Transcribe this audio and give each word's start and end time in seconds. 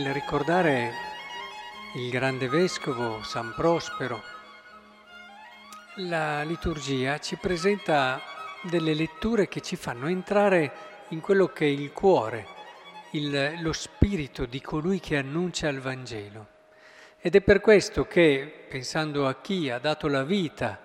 nel 0.00 0.14
ricordare 0.14 0.92
il 1.96 2.08
grande 2.08 2.48
vescovo 2.48 3.20
San 3.24 3.52
Prospero, 3.56 4.22
la 5.96 6.42
liturgia 6.42 7.18
ci 7.18 7.34
presenta 7.34 8.20
delle 8.62 8.94
letture 8.94 9.48
che 9.48 9.60
ci 9.60 9.74
fanno 9.74 10.06
entrare 10.06 10.72
in 11.08 11.20
quello 11.20 11.48
che 11.48 11.64
è 11.64 11.68
il 11.68 11.92
cuore, 11.92 12.46
il, 13.12 13.60
lo 13.60 13.72
spirito 13.72 14.46
di 14.46 14.60
colui 14.60 15.00
che 15.00 15.16
annuncia 15.16 15.66
il 15.68 15.80
Vangelo. 15.80 16.46
Ed 17.18 17.34
è 17.34 17.40
per 17.40 17.60
questo 17.60 18.06
che, 18.06 18.66
pensando 18.68 19.26
a 19.26 19.40
chi 19.40 19.68
ha 19.68 19.80
dato 19.80 20.06
la 20.06 20.22
vita 20.22 20.78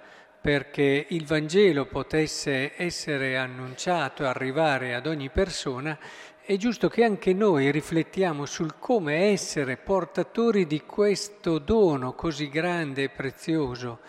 perché 0.43 1.05
il 1.07 1.25
Vangelo 1.25 1.85
potesse 1.85 2.73
essere 2.75 3.37
annunciato 3.37 4.25
arrivare 4.25 4.93
ad 4.93 5.07
ogni 5.07 5.29
persona, 5.29 5.97
è 6.41 6.57
giusto 6.57 6.89
che 6.89 7.05
anche 7.05 7.31
noi 7.31 7.71
riflettiamo 7.71 8.45
sul 8.45 8.77
come 8.77 9.31
essere 9.31 9.77
portatori 9.77 10.67
di 10.67 10.81
questo 10.81 11.59
dono 11.59 12.11
così 12.11 12.49
grande 12.49 13.03
e 13.03 13.09
prezioso 13.09 13.99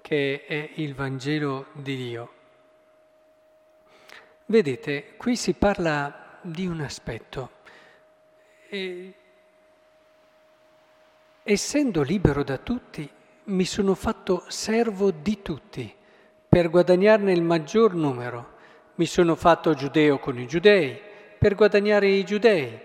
che 0.00 0.46
è 0.46 0.70
il 0.76 0.94
Vangelo 0.94 1.66
di 1.72 1.96
Dio. 1.96 2.32
Vedete, 4.46 5.16
qui 5.18 5.36
si 5.36 5.52
parla 5.52 6.38
di 6.40 6.66
un 6.66 6.80
aspetto. 6.80 7.50
E, 8.70 9.14
essendo 11.42 12.00
libero 12.00 12.42
da 12.42 12.56
tutti, 12.56 13.16
mi 13.48 13.64
sono 13.64 13.94
fatto 13.94 14.44
servo 14.48 15.10
di 15.10 15.40
tutti 15.40 15.94
per 16.46 16.68
guadagnarne 16.68 17.32
il 17.32 17.42
maggior 17.42 17.94
numero. 17.94 18.56
Mi 18.96 19.06
sono 19.06 19.36
fatto 19.36 19.72
giudeo 19.72 20.18
con 20.18 20.38
i 20.38 20.46
giudei 20.46 21.00
per 21.38 21.54
guadagnare 21.54 22.08
i 22.08 22.24
giudei, 22.24 22.78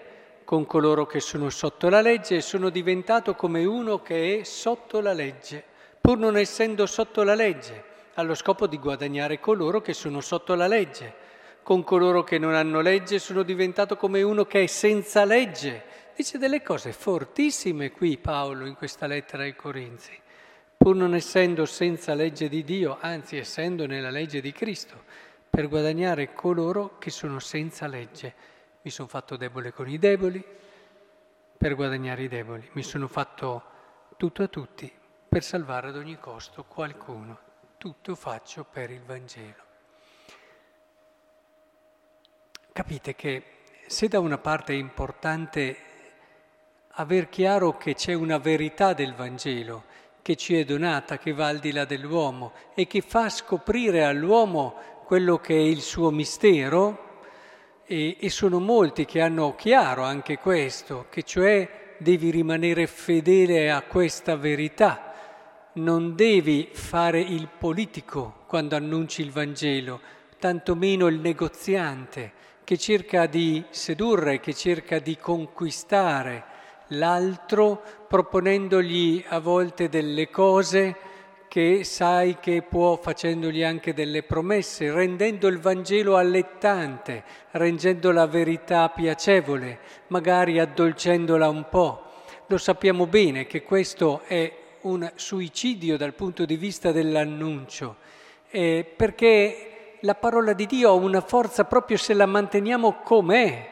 con 0.45 0.65
coloro 0.65 1.05
che 1.05 1.19
sono 1.19 1.49
sotto 1.49 1.89
la 1.89 1.99
legge 1.99 2.39
sono 2.39 2.69
diventato 2.69 3.35
come 3.35 3.65
uno 3.65 4.01
che 4.01 4.39
è 4.39 4.43
sotto 4.43 5.01
la 5.01 5.11
legge, 5.11 5.61
pur 5.99 6.17
non 6.17 6.37
essendo 6.37 6.85
sotto 6.85 7.23
la 7.23 7.35
legge, 7.35 7.83
allo 8.13 8.33
scopo 8.33 8.65
di 8.65 8.77
guadagnare 8.77 9.41
coloro 9.41 9.81
che 9.81 9.93
sono 9.93 10.21
sotto 10.21 10.55
la 10.55 10.67
legge. 10.67 11.31
Con 11.61 11.83
coloro 11.83 12.23
che 12.23 12.37
non 12.37 12.53
hanno 12.53 12.79
legge 12.79 13.19
sono 13.19 13.43
diventato 13.43 13.97
come 13.97 14.21
uno 14.21 14.45
che 14.45 14.63
è 14.63 14.67
senza 14.67 15.25
legge. 15.25 15.83
Dice 16.15 16.37
delle 16.37 16.61
cose 16.61 16.93
fortissime 16.93 17.91
qui 17.91 18.17
Paolo 18.17 18.65
in 18.65 18.75
questa 18.75 19.07
lettera 19.07 19.43
ai 19.43 19.55
Corinzi. 19.55 20.21
Pur 20.83 20.97
non 20.97 21.15
essendo 21.15 21.63
senza 21.63 22.13
legge 22.13 22.49
di 22.49 22.61
Dio, 22.65 22.97
anzi 22.99 23.37
essendo 23.37 23.85
nella 23.85 24.09
legge 24.09 24.41
di 24.41 24.51
Cristo, 24.51 25.01
per 25.49 25.69
guadagnare 25.69 26.33
coloro 26.33 26.97
che 26.97 27.09
sono 27.09 27.39
senza 27.39 27.87
legge. 27.87 28.33
Mi 28.81 28.91
sono 28.91 29.07
fatto 29.07 29.37
debole 29.37 29.71
con 29.71 29.87
i 29.87 29.97
deboli 29.97 30.43
per 31.57 31.75
guadagnare 31.75 32.23
i 32.23 32.27
deboli. 32.27 32.69
Mi 32.73 32.83
sono 32.83 33.07
fatto 33.07 33.63
tutto 34.17 34.43
a 34.43 34.49
tutti 34.49 34.91
per 35.29 35.41
salvare 35.41 35.87
ad 35.87 35.95
ogni 35.95 36.19
costo 36.19 36.65
qualcuno. 36.65 37.39
Tutto 37.77 38.13
faccio 38.13 38.65
per 38.65 38.91
il 38.91 39.03
Vangelo. 39.03 39.63
Capite 42.73 43.15
che 43.15 43.43
se 43.87 44.09
da 44.09 44.19
una 44.19 44.37
parte 44.37 44.73
è 44.73 44.75
importante 44.75 45.77
aver 46.95 47.29
chiaro 47.29 47.77
che 47.77 47.93
c'è 47.93 48.11
una 48.11 48.37
verità 48.37 48.91
del 48.91 49.13
Vangelo 49.13 50.01
che 50.23 50.35
ci 50.35 50.55
è 50.57 50.63
donata, 50.63 51.19
che 51.19 51.33
va 51.33 51.47
al 51.47 51.59
di 51.59 51.71
là 51.71 51.85
dell'uomo 51.85 52.53
e 52.73 52.87
che 52.87 53.01
fa 53.01 53.29
scoprire 53.29 54.05
all'uomo 54.05 54.73
quello 55.05 55.37
che 55.37 55.53
è 55.53 55.59
il 55.59 55.81
suo 55.81 56.09
mistero. 56.09 57.11
E, 57.85 58.15
e 58.19 58.29
sono 58.29 58.59
molti 58.59 59.03
che 59.03 59.19
hanno 59.19 59.53
chiaro 59.55 60.03
anche 60.03 60.39
questo, 60.39 61.07
che 61.09 61.23
cioè 61.23 61.95
devi 61.97 62.31
rimanere 62.31 62.87
fedele 62.87 63.69
a 63.69 63.81
questa 63.81 64.37
verità, 64.37 65.13
non 65.73 66.15
devi 66.15 66.69
fare 66.71 67.19
il 67.19 67.49
politico 67.49 68.43
quando 68.47 68.77
annunci 68.77 69.21
il 69.21 69.31
Vangelo, 69.31 69.99
tantomeno 70.39 71.07
il 71.07 71.19
negoziante 71.19 72.31
che 72.63 72.77
cerca 72.77 73.25
di 73.25 73.63
sedurre, 73.69 74.39
che 74.39 74.53
cerca 74.53 74.99
di 74.99 75.17
conquistare 75.17 76.51
l'altro 76.87 77.81
proponendogli 78.07 79.23
a 79.27 79.39
volte 79.39 79.89
delle 79.89 80.29
cose 80.29 80.95
che 81.47 81.83
sai 81.83 82.39
che 82.39 82.63
può 82.63 82.95
facendogli 82.95 83.61
anche 83.61 83.93
delle 83.93 84.23
promesse, 84.23 84.91
rendendo 84.91 85.47
il 85.47 85.59
Vangelo 85.59 86.15
allettante, 86.15 87.23
rendendo 87.51 88.11
la 88.11 88.25
verità 88.25 88.89
piacevole, 88.89 89.77
magari 90.07 90.59
addolcendola 90.59 91.47
un 91.49 91.67
po'. 91.69 92.05
Lo 92.47 92.57
sappiamo 92.57 93.05
bene 93.05 93.45
che 93.45 93.61
questo 93.61 94.21
è 94.25 94.51
un 94.81 95.11
suicidio 95.13 95.95
dal 95.95 96.15
punto 96.15 96.43
di 96.43 96.57
vista 96.57 96.91
dell'annuncio, 96.91 97.97
eh, 98.49 98.83
perché 98.95 99.97
la 99.99 100.15
parola 100.15 100.53
di 100.53 100.65
Dio 100.65 100.89
ha 100.89 100.93
una 100.93 101.21
forza 101.21 101.65
proprio 101.65 101.97
se 101.97 102.15
la 102.15 102.25
manteniamo 102.25 103.01
com'è, 103.03 103.69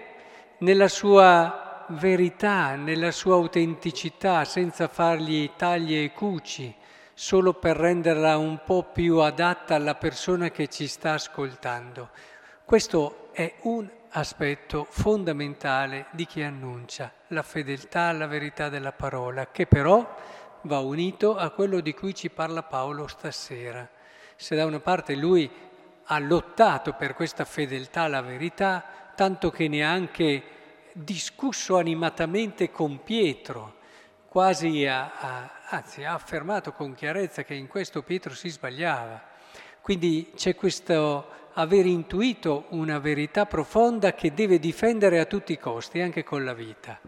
nella 0.59 0.87
sua 0.87 1.70
verità, 1.89 2.75
nella 2.75 3.11
sua 3.11 3.35
autenticità, 3.35 4.43
senza 4.45 4.87
fargli 4.87 5.51
tagli 5.55 5.95
e 5.95 6.11
cuci 6.11 6.75
solo 7.13 7.53
per 7.53 7.77
renderla 7.77 8.37
un 8.37 8.61
po' 8.65 8.83
più 8.83 9.19
adatta 9.19 9.75
alla 9.75 9.95
persona 9.95 10.49
che 10.49 10.67
ci 10.67 10.87
sta 10.87 11.13
ascoltando. 11.13 12.09
Questo 12.65 13.29
è 13.31 13.55
un 13.61 13.87
aspetto 14.09 14.87
fondamentale 14.89 16.07
di 16.11 16.25
chi 16.25 16.41
annuncia 16.41 17.11
la 17.27 17.43
fedeltà 17.43 18.07
alla 18.07 18.27
verità 18.27 18.69
della 18.69 18.91
parola, 18.91 19.51
che 19.51 19.67
però 19.67 20.15
va 20.61 20.79
unito 20.79 21.35
a 21.35 21.49
quello 21.51 21.79
di 21.79 21.93
cui 21.93 22.15
ci 22.15 22.29
parla 22.29 22.63
Paolo 22.63 23.07
stasera. 23.07 23.87
Se 24.35 24.55
da 24.55 24.65
una 24.65 24.79
parte 24.79 25.15
lui 25.15 25.49
ha 26.05 26.19
lottato 26.19 26.93
per 26.93 27.13
questa 27.13 27.45
fedeltà 27.45 28.01
alla 28.01 28.21
verità, 28.21 28.83
tanto 29.15 29.49
che 29.51 29.67
ne 29.67 29.85
ha 29.85 29.91
anche 29.91 30.43
discusso 30.93 31.77
animatamente 31.77 32.71
con 32.71 33.03
Pietro, 33.03 33.75
quasi 34.27 34.85
a, 34.85 35.11
a, 35.19 35.51
anzi 35.69 36.03
ha 36.03 36.13
affermato 36.13 36.71
con 36.73 36.93
chiarezza 36.93 37.43
che 37.43 37.53
in 37.53 37.67
questo 37.67 38.01
Pietro 38.01 38.33
si 38.33 38.49
sbagliava. 38.49 39.21
Quindi 39.81 40.31
c'è 40.35 40.55
questo 40.55 41.39
aver 41.53 41.85
intuito 41.85 42.65
una 42.69 42.99
verità 42.99 43.45
profonda 43.45 44.13
che 44.13 44.33
deve 44.33 44.59
difendere 44.59 45.19
a 45.19 45.25
tutti 45.25 45.51
i 45.51 45.59
costi, 45.59 45.99
anche 45.99 46.23
con 46.23 46.43
la 46.43 46.53
vita. 46.53 46.99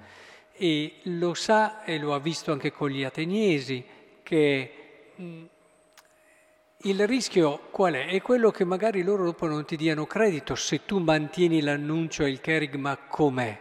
E 0.52 1.00
lo 1.04 1.34
sa 1.34 1.84
e 1.84 1.98
lo 1.98 2.14
ha 2.14 2.20
visto 2.20 2.52
anche 2.52 2.72
con 2.72 2.90
gli 2.90 3.04
ateniesi, 3.04 3.84
che 4.22 5.12
mh, 5.16 5.44
il 6.86 7.08
rischio 7.08 7.68
qual 7.72 7.94
è? 7.94 8.08
È 8.08 8.22
quello 8.22 8.52
che 8.52 8.66
magari 8.66 9.04
loro 9.04 9.24
dopo 9.24 9.48
non 9.48 9.66
ti 9.66 9.78
diano 9.78 10.06
credito 10.06 10.56
se 10.56 10.86
tu 10.86 11.00
mantieni 11.00 11.62
l'annuncio 11.62 12.26
e 12.26 12.30
il 12.30 12.42
kerigma 12.42 12.98
com'è. 12.98 13.58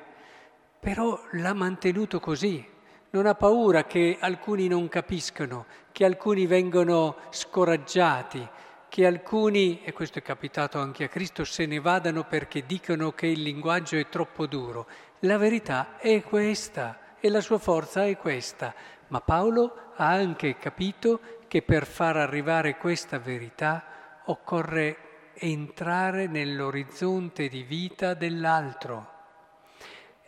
Però 0.83 1.17
l'ha 1.35 1.55
mantenuto 1.55 2.19
così, 2.19 2.67
non 3.11 3.27
ha 3.27 3.37
paura 3.37 3.85
che 3.85 4.17
alcuni 4.19 4.67
non 4.67 4.89
capiscano, 4.89 5.67
che 5.93 6.05
alcuni 6.05 6.45
vengano 6.47 7.19
scoraggiati, 7.31 8.45
che 8.89 9.07
alcuni, 9.07 9.85
e 9.85 9.93
questo 9.93 10.19
è 10.19 10.23
capitato 10.23 10.81
anche 10.81 11.05
a 11.05 11.09
Cristo, 11.09 11.45
se 11.45 11.67
ne 11.67 11.79
vadano 11.79 12.25
perché 12.25 12.67
dicono 12.67 13.13
che 13.13 13.29
il 13.29 13.43
linguaggio 13.43 13.97
è 13.97 14.09
troppo 14.09 14.47
duro. 14.47 14.89
La 15.21 15.39
verità 15.39 15.99
è 15.99 16.21
questa 16.25 17.15
e 17.21 17.29
la 17.29 17.41
sua 17.41 17.59
forza 17.59 18.05
è 18.05 18.17
questa. 18.17 18.75
Ma 19.07 19.21
Paolo 19.21 19.93
ha 19.95 20.09
anche 20.09 20.57
capito 20.57 21.21
che 21.47 21.63
per 21.63 21.87
far 21.87 22.17
arrivare 22.17 22.77
questa 22.77 23.21
verità 23.21 23.85
occorre 24.25 24.97
entrare 25.35 26.27
nell'orizzonte 26.27 27.47
di 27.47 27.63
vita 27.63 28.15
dell'altro, 28.15 29.12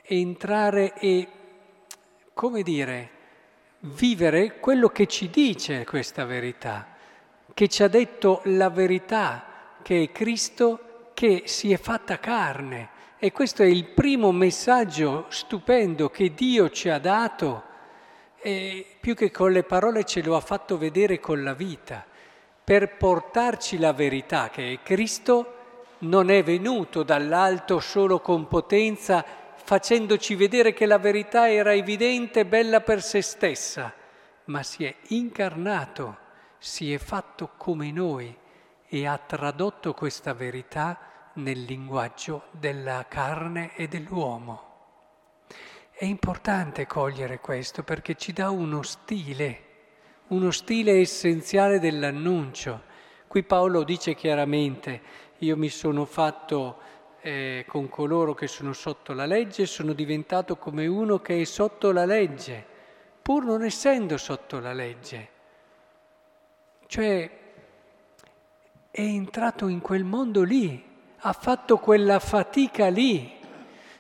entrare 0.07 0.95
e 0.95 1.29
come 2.35 2.63
dire, 2.63 3.11
vivere 3.81 4.59
quello 4.59 4.89
che 4.89 5.07
ci 5.07 5.31
dice 5.31 5.85
questa 5.85 6.25
verità, 6.25 6.89
che 7.55 7.69
ci 7.69 7.83
ha 7.83 7.89
detto 7.89 8.41
la 8.45 8.69
verità, 8.71 9.45
che 9.83 10.03
è 10.03 10.13
Cristo 10.13 11.11
che 11.15 11.43
si 11.47 11.73
è 11.73 11.77
fatta 11.77 12.19
carne. 12.19 12.91
E 13.19 13.33
questo 13.33 13.63
è 13.63 13.67
il 13.67 13.87
primo 13.87 14.33
messaggio 14.33 15.27
stupendo 15.29 16.11
che 16.11 16.35
Dio 16.35 16.69
ci 16.71 16.89
ha 16.89 16.99
dato, 16.99 17.63
e 18.41 18.85
più 19.01 19.15
che 19.15 19.31
con 19.31 19.53
le 19.53 19.63
parole 19.63 20.05
ce 20.05 20.23
lo 20.23 20.37
ha 20.37 20.41
fatto 20.41 20.77
vedere 20.77 21.21
con 21.21 21.43
la 21.43 21.55
vita, 21.55 22.05
per 22.63 22.97
portarci 22.97 23.79
la 23.79 23.93
verità 23.93 24.51
che 24.51 24.73
è 24.73 24.83
Cristo 24.83 25.53
non 25.99 26.31
è 26.31 26.43
venuto 26.43 27.03
dall'alto 27.03 27.81
solo 27.81 28.21
con 28.21 28.49
potenza 28.49 29.25
facendoci 29.65 30.35
vedere 30.35 30.75
che 30.75 30.85
la 30.85 30.99
verità 30.99 31.51
era 31.51 31.73
evidente 31.73 32.41
e 32.41 32.47
bella 32.47 32.83
per 32.83 33.03
se 33.03 33.23
stessa, 33.23 33.93
ma 34.45 34.63
si 34.63 34.85
è 34.85 34.95
incarnato, 35.09 36.19
si 36.59 36.93
è 36.93 36.99
fatto 36.99 37.53
come 37.57 37.91
noi 37.91 38.37
e 38.87 39.07
ha 39.07 39.17
tradotto 39.17 39.95
questa 39.95 40.35
verità 40.35 41.31
nel 41.35 41.63
linguaggio 41.63 42.45
della 42.51 43.07
carne 43.09 43.75
e 43.75 43.89
dell'uomo. 43.89 44.73
È 45.91 46.05
importante 46.05 46.87
cogliere 46.87 47.41
questo 47.41 47.83
perché 47.83 48.17
ci 48.17 48.35
dà 48.35 48.51
uno 48.51 48.83
stile, 48.83 49.63
uno 50.29 50.51
stile 50.51 51.01
essenziale 51.01 51.81
dell'annuncio. 51.81 52.83
Qui 53.27 53.43
Paolo 53.45 53.83
dice 53.83 54.15
chiaramente, 54.15 55.01
io 55.39 55.57
mi 55.57 55.71
sono 55.71 56.05
fatto 56.05 56.79
eh, 57.27 57.65
con 57.67 57.89
coloro 57.89 58.35
che 58.35 58.47
sono 58.47 58.75
sotto 58.75 59.15
la 59.15 59.25
legge, 59.25 59.65
sono 59.65 59.95
diventato 59.95 60.57
come 60.57 60.87
uno 60.87 61.21
che 61.21 61.41
è 61.41 61.45
sotto 61.45 61.91
la 61.91 62.05
legge, 62.05 62.63
pur 63.23 63.47
non 63.47 63.65
essendo 63.65 64.19
sotto 64.19 64.61
la 64.61 64.75
legge. 64.75 65.29
Cioè 66.87 67.31
è 68.91 69.01
entrato 69.01 69.69
in 69.69 69.81
quel 69.81 70.05
mondo 70.05 70.43
lì, 70.43 70.85
ha 71.21 71.33
fatto 71.33 71.79
quella 71.79 72.19
fatica 72.19 72.89
lì. 72.89 73.33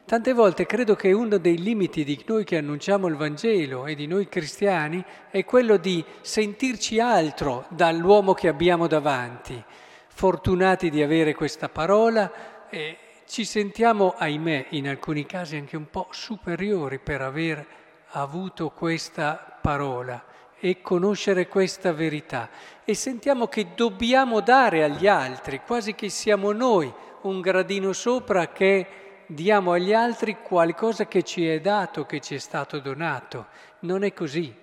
Tante 0.05 0.35
volte 0.35 0.67
credo 0.67 0.95
che 0.95 1.11
uno 1.13 1.39
dei 1.39 1.57
limiti 1.57 2.05
di 2.05 2.23
noi 2.27 2.45
che 2.45 2.59
annunciamo 2.59 3.07
il 3.07 3.17
Vangelo 3.17 3.87
e 3.87 3.95
di 3.95 4.07
noi 4.07 4.29
cristiani 4.29 5.03
è 5.31 5.47
quello 5.47 5.79
di 5.79 6.05
sentirci 6.21 7.01
altro 7.01 7.65
dall'uomo 7.71 8.35
che 8.35 8.49
abbiamo 8.49 8.87
davanti. 8.87 9.65
Fortunati 10.09 10.91
di 10.91 11.03
avere 11.03 11.35
questa 11.35 11.71
parola, 11.71 12.69
eh, 12.69 12.99
ci 13.27 13.45
sentiamo, 13.45 14.15
ahimè, 14.17 14.67
in 14.71 14.89
alcuni 14.89 15.27
casi 15.27 15.57
anche 15.57 15.77
un 15.77 15.89
po' 15.91 16.09
superiori 16.11 16.99
per 16.99 17.23
aver 17.23 17.67
avuto 18.11 18.71
questa 18.71 19.59
parola 19.61 20.25
e 20.59 20.81
conoscere 20.81 21.49
questa 21.49 21.93
verità 21.93 22.49
e 22.85 22.95
sentiamo 22.95 23.49
che 23.49 23.69
dobbiamo 23.75 24.41
dare 24.41 24.85
agli 24.85 25.07
altri, 25.07 25.61
quasi 25.61 25.95
che 25.95 26.09
siamo 26.09 26.53
noi 26.53 26.93
un 27.23 27.41
gradino 27.41 27.93
sopra 27.93 28.49
che 28.49 28.87
diamo 29.27 29.73
agli 29.73 29.93
altri 29.93 30.39
qualcosa 30.43 31.07
che 31.07 31.23
ci 31.23 31.47
è 31.47 31.61
dato, 31.61 32.05
che 32.05 32.21
ci 32.21 32.35
è 32.35 32.39
stato 32.39 32.79
donato. 32.79 33.47
Non 33.81 34.05
è 34.05 34.13
così. 34.13 34.55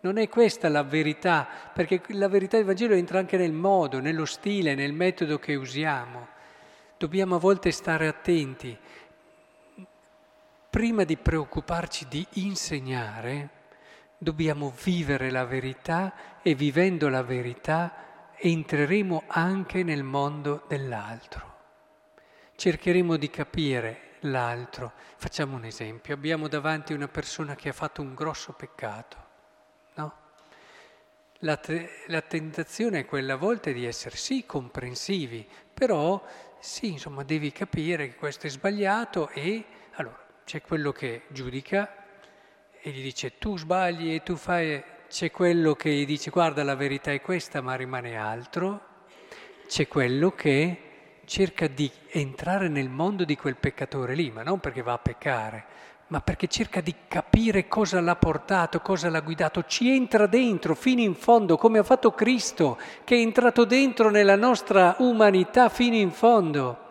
Non 0.00 0.16
è 0.18 0.28
questa 0.28 0.68
la 0.68 0.82
verità, 0.82 1.48
perché 1.72 2.00
la 2.08 2.28
verità 2.28 2.56
del 2.56 2.66
Vangelo 2.66 2.94
entra 2.94 3.18
anche 3.18 3.36
nel 3.36 3.52
modo, 3.52 3.98
nello 3.98 4.26
stile, 4.26 4.74
nel 4.74 4.92
metodo 4.92 5.38
che 5.38 5.56
usiamo. 5.56 6.36
Dobbiamo 6.98 7.36
a 7.36 7.38
volte 7.38 7.70
stare 7.70 8.06
attenti. 8.08 8.76
Prima 10.68 11.04
di 11.04 11.16
preoccuparci 11.16 12.06
di 12.08 12.26
insegnare, 12.34 13.50
dobbiamo 14.18 14.72
vivere 14.82 15.30
la 15.30 15.44
verità 15.44 16.40
e 16.42 16.54
vivendo 16.54 17.08
la 17.08 17.22
verità 17.22 18.32
entreremo 18.36 19.22
anche 19.28 19.82
nel 19.82 20.02
mondo 20.02 20.64
dell'altro 20.68 21.48
cercheremo 22.58 23.16
di 23.16 23.30
capire 23.30 24.16
l'altro. 24.22 24.92
Facciamo 25.16 25.54
un 25.56 25.64
esempio, 25.64 26.12
abbiamo 26.12 26.48
davanti 26.48 26.92
una 26.92 27.06
persona 27.06 27.54
che 27.54 27.68
ha 27.68 27.72
fatto 27.72 28.02
un 28.02 28.14
grosso 28.14 28.52
peccato, 28.52 29.16
no? 29.94 30.16
La, 31.42 31.56
te- 31.56 32.02
la 32.08 32.20
tentazione 32.20 32.98
è 32.98 33.04
quella 33.04 33.34
a 33.34 33.36
volte 33.36 33.72
di 33.72 33.86
essere 33.86 34.16
sì 34.16 34.44
comprensivi, 34.44 35.48
però 35.72 36.20
sì, 36.60 36.92
insomma, 36.92 37.22
devi 37.22 37.52
capire 37.52 38.08
che 38.08 38.14
questo 38.16 38.46
è 38.46 38.50
sbagliato 38.50 39.28
e 39.30 39.64
allora 39.94 40.18
c'è 40.44 40.60
quello 40.60 40.92
che 40.92 41.22
giudica 41.28 42.04
e 42.80 42.90
gli 42.90 43.02
dice 43.02 43.38
tu 43.38 43.56
sbagli 43.56 44.14
e 44.14 44.22
tu 44.22 44.34
fai, 44.34 44.82
c'è 45.08 45.30
quello 45.30 45.74
che 45.74 45.90
gli 45.90 46.06
dice 46.06 46.30
guarda 46.30 46.64
la 46.64 46.74
verità 46.74 47.12
è 47.12 47.20
questa 47.20 47.60
ma 47.60 47.74
rimane 47.74 48.16
altro, 48.16 48.86
c'è 49.66 49.86
quello 49.86 50.32
che 50.32 50.82
cerca 51.24 51.68
di 51.68 51.90
entrare 52.08 52.68
nel 52.68 52.88
mondo 52.88 53.24
di 53.24 53.36
quel 53.36 53.56
peccatore 53.56 54.14
lì, 54.14 54.30
ma 54.30 54.42
non 54.42 54.58
perché 54.58 54.82
va 54.82 54.94
a 54.94 54.98
peccare, 54.98 55.64
ma 56.08 56.20
perché 56.20 56.46
cerca 56.48 56.80
di 56.80 56.94
capire 57.06 57.68
cosa 57.68 58.00
l'ha 58.00 58.16
portato, 58.16 58.80
cosa 58.80 59.10
l'ha 59.10 59.20
guidato, 59.20 59.64
ci 59.64 59.90
entra 59.90 60.26
dentro 60.26 60.74
fino 60.74 61.00
in 61.00 61.14
fondo, 61.14 61.56
come 61.56 61.78
ha 61.78 61.82
fatto 61.82 62.12
Cristo, 62.12 62.78
che 63.04 63.16
è 63.16 63.18
entrato 63.18 63.64
dentro 63.64 64.08
nella 64.10 64.36
nostra 64.36 64.96
umanità 64.98 65.68
fino 65.68 65.96
in 65.96 66.10
fondo. 66.10 66.86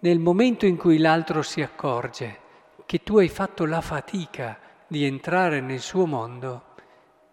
Nel 0.00 0.18
momento 0.18 0.66
in 0.66 0.76
cui 0.76 0.98
l'altro 0.98 1.42
si 1.42 1.62
accorge 1.62 2.40
che 2.84 3.02
tu 3.02 3.18
hai 3.18 3.28
fatto 3.28 3.64
la 3.64 3.80
fatica 3.80 4.58
di 4.86 5.04
entrare 5.04 5.60
nel 5.60 5.80
suo 5.80 6.04
mondo, 6.04 6.64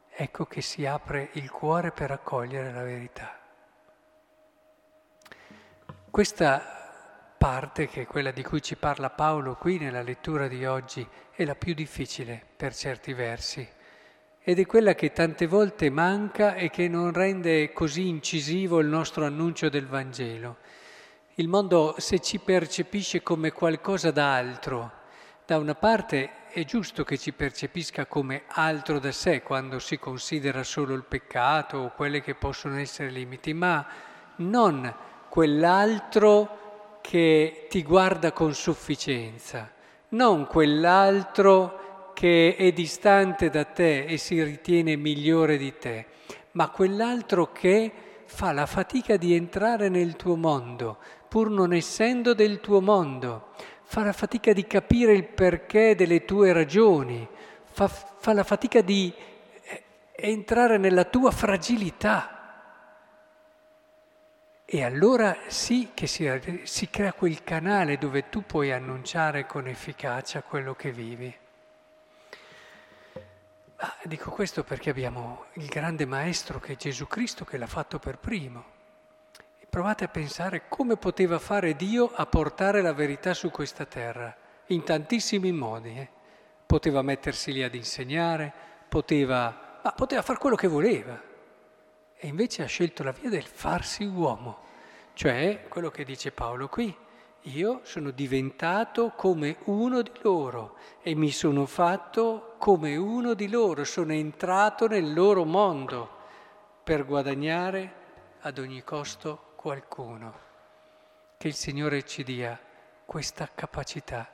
ecco 0.09 0.45
che 0.45 0.61
si 0.61 0.85
apre 0.85 1.29
il 1.33 1.49
cuore 1.49 1.91
per 1.91 2.11
accogliere 2.11 2.71
la 2.71 2.83
verità. 2.83 3.35
Questa 6.09 6.80
parte, 7.41 7.87
che 7.87 8.01
è 8.01 8.05
quella 8.05 8.29
di 8.29 8.43
cui 8.43 8.61
ci 8.61 8.75
parla 8.75 9.09
Paolo 9.09 9.55
qui 9.55 9.79
nella 9.79 10.03
lettura 10.03 10.47
di 10.47 10.63
oggi, 10.63 11.03
è 11.31 11.43
la 11.43 11.55
più 11.55 11.73
difficile 11.73 12.39
per 12.55 12.71
certi 12.75 13.13
versi 13.13 13.67
ed 14.43 14.59
è 14.59 14.65
quella 14.67 14.93
che 14.93 15.11
tante 15.11 15.47
volte 15.47 15.89
manca 15.89 16.53
e 16.53 16.69
che 16.69 16.87
non 16.87 17.11
rende 17.11 17.73
così 17.73 18.07
incisivo 18.07 18.79
il 18.79 18.85
nostro 18.85 19.25
annuncio 19.25 19.69
del 19.69 19.87
Vangelo. 19.87 20.57
Il 21.33 21.47
mondo 21.47 21.95
se 21.97 22.19
ci 22.19 22.37
percepisce 22.37 23.23
come 23.23 23.51
qualcosa 23.51 24.11
d'altro, 24.11 24.91
da 25.43 25.57
una 25.57 25.73
parte 25.73 26.45
è 26.49 26.63
giusto 26.63 27.03
che 27.03 27.17
ci 27.17 27.33
percepisca 27.33 28.05
come 28.05 28.43
altro 28.49 28.99
da 28.99 29.11
sé 29.11 29.41
quando 29.41 29.79
si 29.79 29.97
considera 29.97 30.61
solo 30.61 30.93
il 30.93 31.05
peccato 31.05 31.77
o 31.79 31.91
quelli 31.95 32.21
che 32.21 32.35
possono 32.35 32.77
essere 32.77 33.09
limiti, 33.09 33.51
ma 33.51 33.83
non 34.35 34.93
quell'altro 35.27 36.60
che 37.01 37.67
ti 37.69 37.83
guarda 37.83 38.31
con 38.31 38.53
sufficienza, 38.53 39.71
non 40.09 40.45
quell'altro 40.47 42.11
che 42.13 42.55
è 42.55 42.71
distante 42.71 43.49
da 43.49 43.65
te 43.65 44.05
e 44.05 44.17
si 44.17 44.41
ritiene 44.43 44.95
migliore 44.95 45.57
di 45.57 45.77
te, 45.77 46.05
ma 46.51 46.69
quell'altro 46.69 47.51
che 47.51 47.91
fa 48.25 48.51
la 48.51 48.65
fatica 48.65 49.17
di 49.17 49.33
entrare 49.33 49.89
nel 49.89 50.15
tuo 50.15 50.35
mondo, 50.35 50.97
pur 51.27 51.49
non 51.49 51.73
essendo 51.73 52.33
del 52.33 52.59
tuo 52.59 52.79
mondo, 52.79 53.49
fa 53.83 54.03
la 54.03 54.13
fatica 54.13 54.53
di 54.53 54.65
capire 54.65 55.13
il 55.13 55.25
perché 55.25 55.95
delle 55.95 56.23
tue 56.23 56.53
ragioni, 56.53 57.27
fa, 57.65 57.87
fa 57.87 58.33
la 58.33 58.43
fatica 58.43 58.81
di 58.81 59.11
eh, 59.63 59.83
entrare 60.15 60.77
nella 60.77 61.03
tua 61.03 61.31
fragilità. 61.31 62.40
E 64.73 64.85
allora 64.85 65.35
sì 65.47 65.91
che 65.93 66.07
si, 66.07 66.31
si, 66.63 66.89
crea 66.89 67.11
quel 67.11 67.43
canale 67.43 67.97
dove 67.97 68.29
tu 68.29 68.45
puoi 68.45 68.71
annunciare 68.71 69.45
con 69.45 69.67
efficacia 69.67 70.43
quello 70.43 70.75
che 70.75 70.93
vivi. 70.93 71.37
Ma 73.75 73.93
dico 74.03 74.31
questo 74.31 74.63
perché 74.63 74.89
abbiamo 74.89 75.47
il 75.55 75.65
grande 75.65 76.05
maestro 76.05 76.61
che 76.61 76.71
è 76.71 76.75
Gesù 76.77 77.05
Cristo 77.05 77.43
che 77.43 77.57
l'ha 77.57 77.67
fatto 77.67 77.99
per 77.99 78.17
primo. 78.17 78.63
E 79.59 79.65
provate 79.69 80.05
a 80.05 80.07
pensare 80.07 80.69
come 80.69 80.95
poteva 80.95 81.37
fare 81.37 81.75
Dio 81.75 82.09
a 82.09 82.25
portare 82.25 82.81
la 82.81 82.93
verità 82.93 83.33
su 83.33 83.51
questa 83.51 83.83
terra, 83.83 84.33
in 84.67 84.85
tantissimi 84.85 85.51
modi. 85.51 85.97
Eh. 85.97 86.09
Poteva 86.65 87.01
mettersi 87.01 87.51
lì 87.51 87.61
ad 87.61 87.75
insegnare, 87.75 88.53
poteva, 88.87 89.81
ma 89.83 89.91
poteva 89.91 90.21
fare 90.21 90.39
quello 90.39 90.55
che 90.55 90.69
voleva 90.69 91.30
e 92.23 92.27
invece 92.27 92.61
ha 92.61 92.67
scelto 92.67 93.01
la 93.01 93.11
via 93.11 93.31
del 93.31 93.47
farsi 93.47 94.05
uomo, 94.05 94.59
cioè 95.13 95.65
quello 95.67 95.89
che 95.89 96.03
dice 96.03 96.31
Paolo 96.31 96.69
qui. 96.69 96.95
Io 97.45 97.79
sono 97.81 98.11
diventato 98.11 99.13
come 99.15 99.57
uno 99.63 100.03
di 100.03 100.11
loro 100.21 100.75
e 101.01 101.15
mi 101.15 101.31
sono 101.31 101.65
fatto 101.65 102.53
come 102.59 102.95
uno 102.95 103.33
di 103.33 103.49
loro, 103.49 103.83
sono 103.85 104.13
entrato 104.13 104.87
nel 104.87 105.11
loro 105.11 105.45
mondo 105.45 106.17
per 106.83 107.07
guadagnare 107.07 107.93
ad 108.41 108.59
ogni 108.59 108.83
costo 108.83 109.53
qualcuno. 109.55 110.49
Che 111.37 111.47
il 111.47 111.55
Signore 111.55 112.05
ci 112.05 112.23
dia 112.23 112.59
questa 113.03 113.49
capacità. 113.55 114.29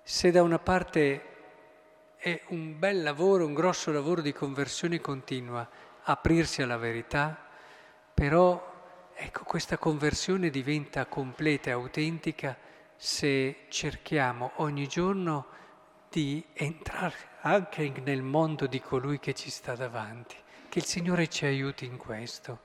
Se 0.00 0.30
da 0.30 0.44
una 0.44 0.60
parte 0.60 1.34
è 2.16 2.40
un 2.50 2.78
bel 2.78 3.02
lavoro, 3.02 3.44
un 3.44 3.54
grosso 3.54 3.90
lavoro 3.90 4.20
di 4.20 4.32
conversione 4.32 5.00
continua, 5.00 5.68
aprirsi 6.08 6.62
alla 6.62 6.76
verità, 6.76 7.36
però 8.14 8.74
ecco 9.14 9.44
questa 9.44 9.78
conversione 9.78 10.50
diventa 10.50 11.06
completa 11.06 11.70
e 11.70 11.72
autentica 11.72 12.56
se 12.96 13.66
cerchiamo 13.68 14.52
ogni 14.56 14.86
giorno 14.86 15.46
di 16.08 16.44
entrare 16.52 17.16
anche 17.40 17.92
nel 18.02 18.22
mondo 18.22 18.66
di 18.66 18.80
colui 18.80 19.18
che 19.18 19.34
ci 19.34 19.50
sta 19.50 19.74
davanti. 19.74 20.36
Che 20.68 20.78
il 20.78 20.84
Signore 20.84 21.28
ci 21.28 21.44
aiuti 21.44 21.84
in 21.84 21.96
questo. 21.96 22.60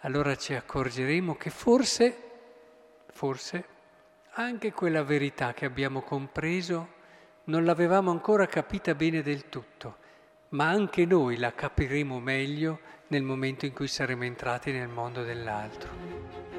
Allora 0.00 0.36
ci 0.36 0.54
accorgeremo 0.54 1.36
che 1.36 1.50
forse, 1.50 2.16
forse, 3.10 3.64
anche 4.32 4.72
quella 4.72 5.02
verità 5.02 5.54
che 5.54 5.64
abbiamo 5.64 6.02
compreso 6.02 6.96
non 7.44 7.64
l'avevamo 7.64 8.10
ancora 8.10 8.46
capita 8.46 8.94
bene 8.94 9.22
del 9.22 9.48
tutto 9.48 9.97
ma 10.50 10.68
anche 10.68 11.04
noi 11.04 11.36
la 11.36 11.52
capiremo 11.52 12.18
meglio 12.20 12.80
nel 13.08 13.22
momento 13.22 13.66
in 13.66 13.72
cui 13.72 13.88
saremo 13.88 14.24
entrati 14.24 14.72
nel 14.72 14.88
mondo 14.88 15.22
dell'altro. 15.22 16.57